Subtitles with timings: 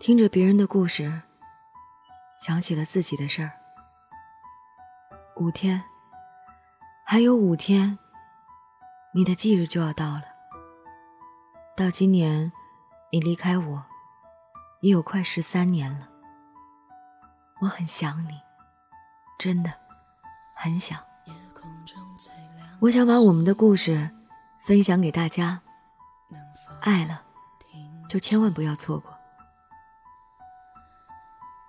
[0.00, 1.22] 听着别人的故事，
[2.40, 3.50] 想起了自己的事儿。
[5.36, 5.82] 五天，
[7.04, 7.98] 还有五天，
[9.12, 10.22] 你的忌日就要到了。
[11.76, 12.52] 到今年，
[13.10, 13.84] 你离开我，
[14.82, 16.08] 也有快十三年了。
[17.60, 18.40] 我很想你，
[19.36, 19.72] 真的，
[20.54, 20.96] 很想。
[22.78, 24.08] 我想把我们的故事
[24.64, 25.60] 分享给大家。
[26.82, 27.20] 爱了，
[28.08, 29.17] 就千万不要错过。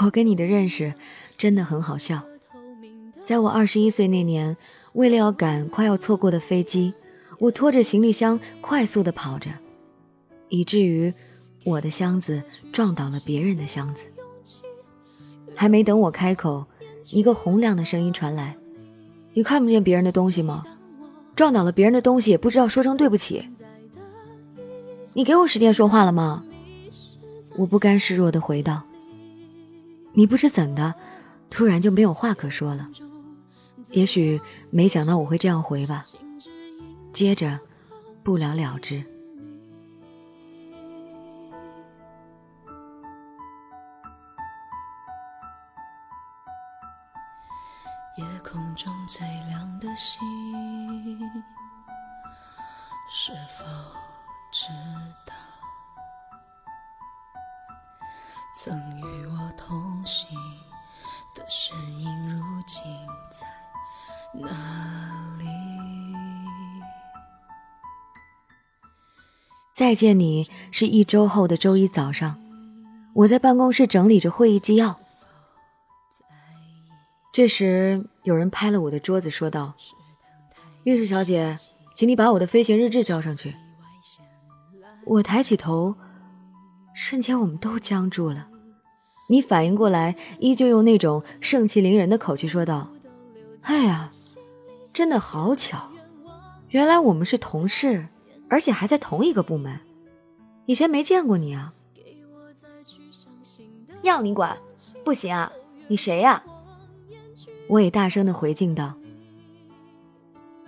[0.00, 0.94] 我跟你的认识
[1.36, 2.22] 真的很好笑。
[3.24, 4.56] 在我二十一岁那年，
[4.92, 6.94] 为了要赶快要错过的飞机，
[7.38, 9.50] 我拖着行李箱快速的跑着，
[10.48, 11.12] 以至于
[11.64, 12.42] 我的箱子
[12.72, 14.04] 撞倒了别人的箱子。
[15.54, 16.64] 还没等我开口，
[17.10, 18.56] 一个洪亮的声音传来
[19.34, 20.64] ：“你看不见别人的东西吗？
[21.34, 23.48] 撞倒了别人的东西也不知道说声对不起。
[25.12, 26.44] 你给我时间说话了吗？”
[27.58, 28.84] 我不甘示弱的回道。
[30.12, 30.94] 你不知怎的，
[31.48, 32.86] 突然就没有话可说了。
[33.90, 36.02] 也许没想到我会这样回吧。
[37.12, 37.58] 接着，
[38.22, 38.96] 不了了之。
[48.16, 50.20] 夜空中最亮的星，
[53.08, 53.64] 是否
[54.50, 54.66] 知
[55.24, 55.34] 道？
[58.68, 60.36] 曾与我同行
[61.34, 62.82] 的身影，如今
[63.32, 63.46] 在
[64.34, 64.50] 哪
[65.38, 65.46] 里？
[69.74, 72.38] 再见你是一周后的周一早上，
[73.14, 75.00] 我在办公室整理着会议纪要。
[77.32, 79.72] 这时，有人拍了我的桌子，说道
[80.84, 81.56] ：“御史小姐，
[81.94, 83.56] 请你把我的飞行日志交上去。”
[85.06, 85.96] 我抬起头。
[86.92, 88.46] 瞬间，我们都僵住了。
[89.28, 92.88] 你反应过来，依旧用那种盛气凌人的口气说道
[93.62, 94.10] ：“哎呀，
[94.92, 95.90] 真的好巧，
[96.70, 98.08] 原来我们是同事，
[98.48, 99.78] 而且还在同一个部门。
[100.66, 101.72] 以前没见过你啊。”
[104.02, 104.56] 要你管？
[105.04, 105.52] 不行啊！
[105.88, 106.42] 你谁呀？
[107.68, 108.94] 我也大声的回敬道。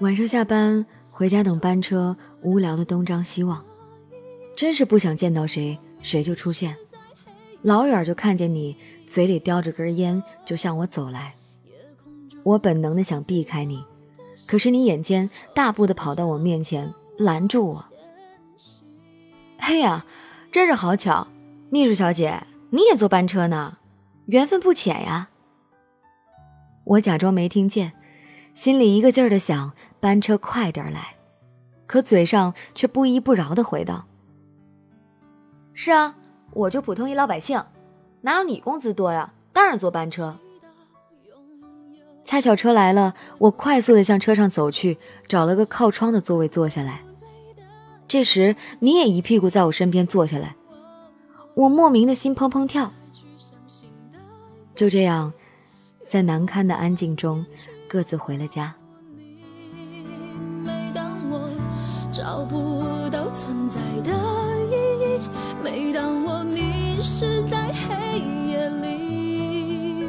[0.00, 3.64] 晚上下班回家等班车，无聊的东张西望，
[4.54, 5.78] 真是不想见到谁。
[6.02, 6.76] 谁就出现，
[7.62, 8.76] 老远就看见你
[9.06, 11.34] 嘴里叼着根烟，就向我走来。
[12.42, 13.84] 我本能的想避开你，
[14.46, 17.84] 可是你眼尖，大步的跑到我面前，拦住我。
[19.58, 20.06] 嘿呀，
[20.50, 21.28] 真是好巧，
[21.68, 23.76] 秘书小姐，你也坐班车呢，
[24.26, 25.28] 缘分不浅呀。
[26.84, 27.92] 我假装没听见，
[28.54, 31.14] 心里一个劲儿的想班车快点来，
[31.86, 34.06] 可嘴上却不依不饶的回道。
[35.74, 36.16] 是啊，
[36.52, 37.62] 我就普通一老百姓，
[38.22, 39.32] 哪有你工资多呀？
[39.52, 40.36] 当然坐班车。
[42.24, 47.00] 恰巧车来了，我快速的向车上走去，找了个靠窗的座位坐下来。
[48.06, 50.54] 这时你也一屁股在我身边坐下来，
[51.54, 52.92] 我莫名的心砰砰跳。
[54.74, 55.32] 就这样，
[56.06, 57.44] 在难堪的安静中，
[57.88, 58.74] 各自回了家。
[60.64, 61.50] 每当我
[62.12, 64.12] 找不到存在的
[64.70, 65.20] 意义
[65.62, 66.19] 每当
[67.00, 68.18] 迷失在黑
[68.50, 70.06] 夜里，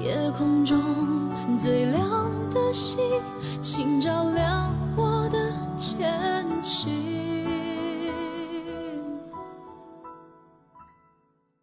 [0.00, 0.78] 夜空中
[1.58, 2.98] 最亮的星，
[3.60, 6.88] 请照亮我的前行。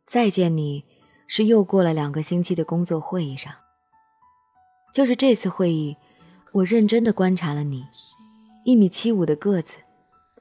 [0.06, 0.84] 再见你，
[1.26, 3.52] 是又过了两个星期的工作会议上。
[4.94, 5.98] 就是这次会议，
[6.52, 7.86] 我认真的观察了你，
[8.66, 9.78] 一米七五的个子。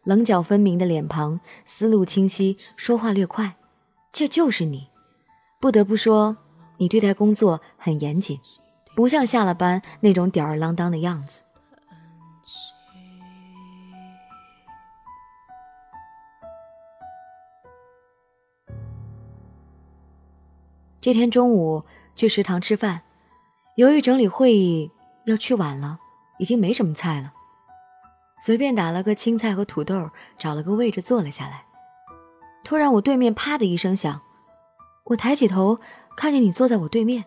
[0.04, 3.56] 棱角分明的脸庞，思路清晰，说话略快，
[4.12, 4.88] 这就是你。
[5.60, 6.36] 不得不说，
[6.76, 8.38] 你对待工作很严谨，
[8.94, 11.40] 不像下了班那种吊儿郎当的样子。
[21.00, 21.84] 这天中午
[22.16, 23.02] 去食堂吃饭，
[23.76, 24.90] 由于整理会议
[25.26, 25.98] 要去晚了，
[26.38, 27.33] 已经没什么菜了。
[28.40, 31.64] 随便打了个青菜和土豆，找了个位置坐了下来。
[32.62, 34.20] 突然，我对面啪的一声响，
[35.04, 35.78] 我抬起头，
[36.16, 37.25] 看见你坐在我对面，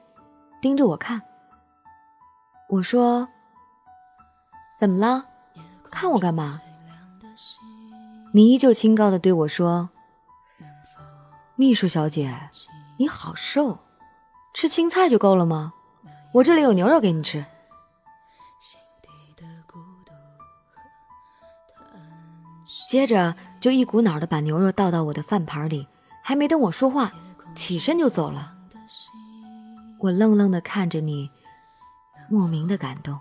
[0.62, 1.22] 盯着我看。
[2.70, 3.28] 我说
[4.78, 5.26] ：“怎么了？
[5.90, 6.62] 看我干嘛？”
[8.34, 9.90] 你依旧清高的对我说
[11.56, 12.38] ：“秘书小姐，
[12.98, 13.80] 你好瘦，
[14.54, 15.74] 吃青菜就够了吗？
[16.34, 17.46] 我这里有牛肉给你吃。”
[22.88, 25.88] 接着就一股脑的把牛肉倒到我的饭盘里，
[26.24, 27.12] 还没等我说话，
[27.56, 28.54] 起身就走了。
[30.00, 31.30] 我愣愣的看着你，
[32.30, 33.18] 莫名的感动。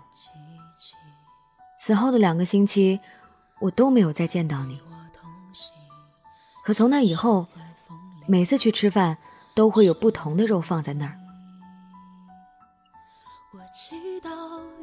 [1.79, 2.99] 此后的两个星期，
[3.59, 4.79] 我都没有再见到你。
[6.63, 7.47] 可从那以后，
[8.27, 9.17] 每次去吃饭，
[9.55, 11.17] 都会有不同的肉放在那儿。
[13.53, 14.29] 我祈祷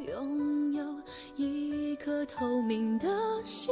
[0.07, 0.83] 拥有
[1.35, 3.07] 一颗透明的
[3.43, 3.71] 心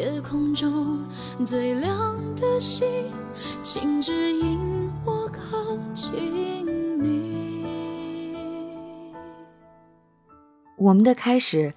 [0.00, 0.98] 夜空中
[1.44, 2.18] 最亮。
[2.36, 2.88] 的星，
[3.62, 4.58] 请指引
[5.04, 7.84] 我靠近你。
[10.78, 11.74] 我们的开始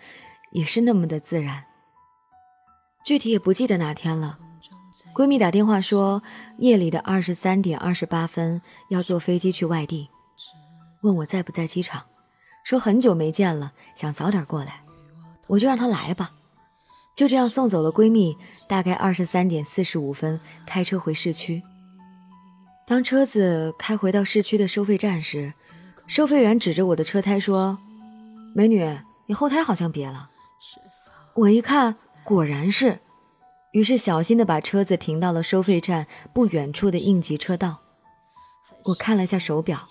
[0.53, 1.65] 也是那么的自然，
[3.03, 4.39] 具体也不记得哪天了。
[5.13, 6.23] 闺蜜打电话说，
[6.59, 10.07] 夜里的二十三点二十八分要坐飞机去外地，
[11.01, 12.03] 问我在不在机场，
[12.63, 14.81] 说很久没见了，想早点过来，
[15.47, 16.31] 我就让她来吧。
[17.15, 18.35] 就这样送走了闺蜜，
[18.67, 21.61] 大概二十三点四十五分开车回市区。
[22.85, 25.53] 当车子开回到市区的收费站时，
[26.07, 27.77] 收费员指着我的车胎说
[28.53, 28.85] ：“美女，
[29.27, 30.29] 你后胎好像瘪了。”
[31.35, 32.99] 我一看，果然是，
[33.71, 37.79] 于是小心的把车子停到了收费站不远处的应急车道。
[38.85, 39.87] 我看了下手表，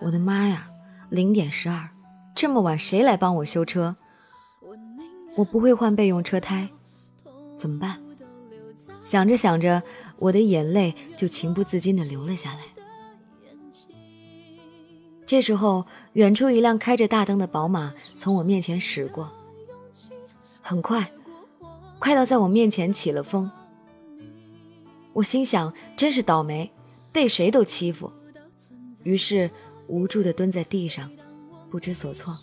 [0.00, 0.68] 我的妈呀，
[1.10, 1.88] 零点十二，
[2.34, 3.96] 这么晚谁来帮我修车？
[5.36, 6.68] 我不会换备用车胎，
[7.56, 8.00] 怎么办？
[9.02, 9.82] 想着想着，
[10.18, 12.60] 我的眼泪就情不自禁地流了下来。
[15.26, 19.30] 这时候，远处一辆开着大灯的宝马从我面前驶过，
[20.62, 21.10] 很快，
[21.98, 23.50] 快到在我面前起了风。
[25.12, 26.70] 我心想，真是倒霉，
[27.10, 28.12] 被谁都欺负。
[29.02, 29.50] 于是，
[29.86, 31.10] 无助地蹲在地上，
[31.70, 32.36] 不知所措。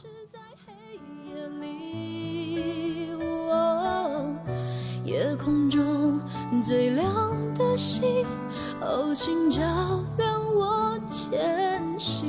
[5.22, 6.20] 夜空中
[6.64, 7.08] 最亮
[7.54, 8.26] 的星，
[8.82, 9.62] 哦，请照
[10.18, 12.28] 亮我前行。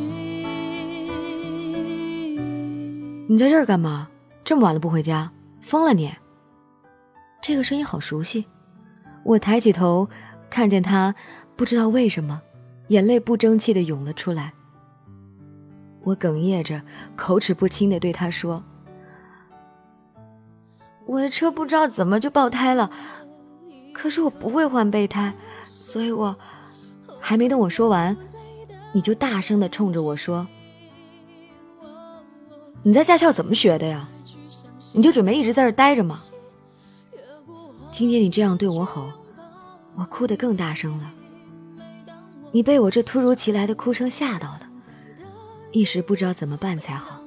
[3.27, 4.06] 你在这儿干嘛？
[4.44, 5.33] 这么晚了不回家？
[5.62, 6.12] 疯了你！
[7.41, 8.44] 这个声音好熟悉。
[9.25, 10.06] 我抬起头，
[10.50, 11.15] 看见他，
[11.56, 12.43] 不知道为什么，
[12.89, 14.53] 眼泪不争气的涌了出来。
[16.03, 16.83] 我哽咽着，
[17.17, 18.62] 口齿不清的对他说。
[21.07, 22.91] 我的车不知道怎么就爆胎了，
[23.93, 25.35] 可是我不会换备胎，
[25.65, 26.35] 所以我
[27.21, 28.17] 还没等我说完，
[28.93, 30.47] 你就大声的冲着我说
[32.82, 34.09] ：“你在驾校怎么学的呀？
[34.94, 36.23] 你就准备一直在这待着吗？”
[37.93, 39.11] 听见你这样对我吼，
[39.94, 41.13] 我哭得更大声了。
[42.53, 44.63] 你被我这突如其来的哭声吓到了，
[45.73, 47.21] 一时不知道怎么办才好，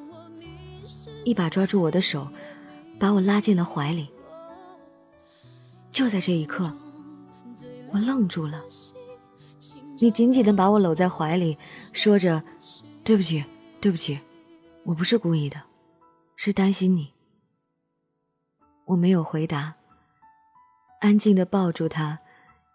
[1.24, 2.28] 一把抓住我的手。
[3.00, 4.10] 把我拉进了怀里。
[5.92, 6.72] 就在这一刻，
[7.94, 8.62] 我愣住了。
[10.00, 11.58] 你紧紧的把我搂在怀里，
[11.94, 12.44] 说着
[13.04, 13.44] ：“对不起，
[13.80, 14.20] 对不起，
[14.84, 15.62] 我不是故意的，
[16.36, 17.14] 是担心你。”
[18.88, 19.74] 我没有回答，
[21.00, 22.20] 安静的抱住他，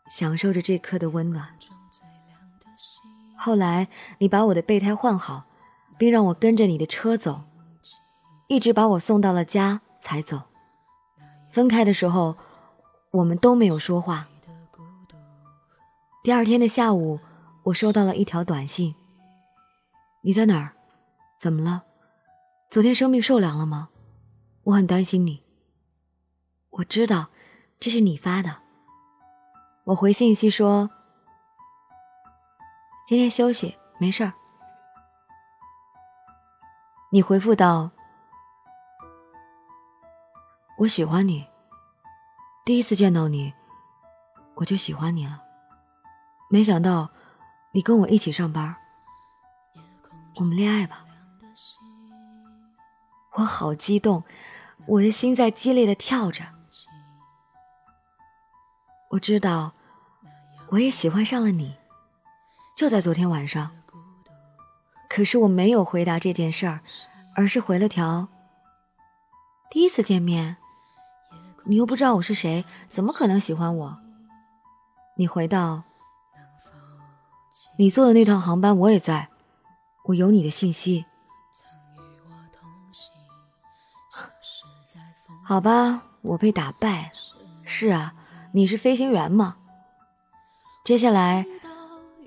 [0.09, 1.47] 享受着这刻的温暖。
[3.37, 5.45] 后来，你把我的备胎换好，
[5.99, 7.43] 并让我跟着你的车走，
[8.49, 9.83] 一直把我送到了家。
[10.01, 10.41] 才走。
[11.51, 12.37] 分开的时候，
[13.11, 14.27] 我们都没有说话。
[16.23, 17.19] 第二天的下午，
[17.65, 18.95] 我收到了一条短信
[20.23, 20.73] ：“你在哪儿？
[21.39, 21.83] 怎么了？
[22.71, 23.89] 昨天生病受凉了吗？
[24.65, 25.43] 我很担心你。”
[26.71, 27.29] 我知道
[27.81, 28.59] 这是你发的。
[29.85, 30.89] 我回信息说
[33.09, 34.33] ：“今天休息，没事儿。”
[37.11, 37.91] 你回复道。
[40.81, 41.47] 我喜欢你，
[42.65, 43.53] 第一次见到你，
[44.55, 45.39] 我就喜欢你了。
[46.49, 47.11] 没想到
[47.73, 48.75] 你跟我一起上班，
[50.37, 51.05] 我们恋爱吧。
[53.33, 54.25] 我好激动，
[54.87, 56.43] 我的心在激烈的跳着。
[59.11, 59.75] 我知道，
[60.71, 61.77] 我也喜欢上了你，
[62.75, 63.71] 就在昨天晚上。
[65.11, 66.81] 可是我没有回答这件事儿，
[67.37, 68.29] 而是回了条：
[69.71, 70.57] 第一次见面，
[71.65, 73.99] 你又不知道我是谁，怎么可能喜欢我？
[75.17, 75.83] 你回道：
[77.79, 79.29] 你坐的那趟航班我也在，
[80.05, 81.05] 我有你的信息。
[85.45, 87.11] 好吧，我被打败了。
[87.65, 88.15] 是啊，
[88.53, 89.57] 你是飞行员吗？
[90.85, 91.45] 接下来，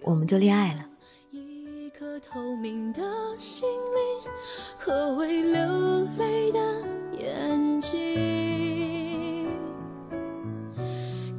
[0.04, 0.86] 我们就恋爱了。
[1.32, 3.02] 一颗透明的
[3.38, 4.32] 心灵
[4.78, 6.60] 和会流泪的
[7.18, 8.42] 眼睛，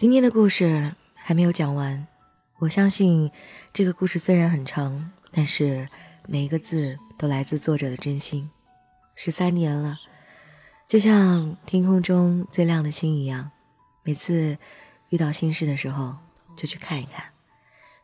[0.00, 2.06] 今天的故事还没有讲完，
[2.58, 3.30] 我相信
[3.70, 5.86] 这个故事虽然很长，但是
[6.26, 8.50] 每一个字都来自作者的真心。
[9.14, 9.98] 十三年了，
[10.88, 13.50] 就像天空中最亮的星一样，
[14.02, 14.56] 每次
[15.10, 16.16] 遇到心事的时候
[16.56, 17.22] 就去看一看。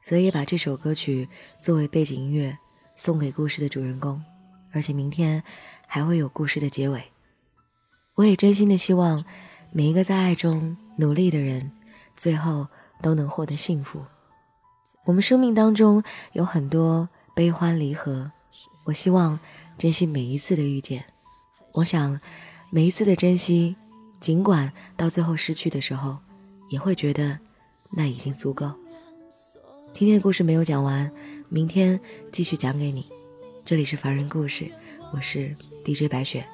[0.02, 1.26] 所以把这首歌曲
[1.62, 2.58] 作为背景音乐
[2.94, 4.22] 送给故事的主人公，
[4.70, 5.42] 而且明天
[5.86, 7.02] 还会有故事的结尾。
[8.16, 9.24] 我也真心的希望
[9.72, 11.72] 每一个在爱中努力的人，
[12.16, 12.66] 最后
[13.02, 14.02] 都能获得幸福。
[15.04, 18.32] 我们生命当中有很多悲欢离合，
[18.84, 19.38] 我希望。
[19.78, 21.04] 珍惜每一次的遇见，
[21.74, 22.18] 我想，
[22.70, 23.76] 每一次的珍惜，
[24.22, 26.16] 尽管到最后失去的时候，
[26.70, 27.38] 也会觉得
[27.90, 28.72] 那已经足够。
[29.92, 31.12] 今天的故事没有讲完，
[31.50, 32.00] 明天
[32.32, 33.04] 继续讲给你。
[33.66, 34.66] 这里是凡人故事，
[35.12, 35.54] 我是
[35.84, 36.46] DJ 白雪，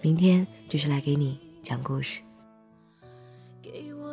[0.00, 2.20] 明天继续来给你讲故事。